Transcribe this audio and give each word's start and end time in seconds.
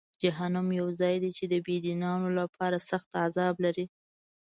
جهنم 0.21 0.67
یو 0.79 0.87
ځای 0.99 1.15
دی 1.23 1.31
چې 1.37 1.45
د 1.53 1.53
بېدینانو 1.65 2.29
لپاره 2.39 2.77
سخت 2.89 3.09
عذاب 3.25 3.55
لري. 3.65 3.85